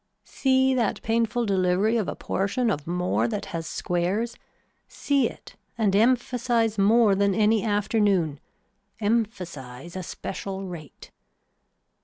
See 0.25 0.73
that 0.73 0.99
painful 1.03 1.45
delivery 1.45 1.95
of 1.95 2.07
a 2.07 2.15
portion 2.15 2.71
of 2.71 2.87
more 2.87 3.27
that 3.27 3.45
has 3.53 3.67
squares, 3.67 4.35
see 4.87 5.29
it 5.29 5.55
and 5.77 5.95
emphasize 5.95 6.79
more 6.79 7.13
than 7.13 7.35
any 7.35 7.63
afternoon, 7.63 8.39
emphasize 8.99 9.95
a 9.95 10.01
special 10.01 10.65
rate. 10.65 11.11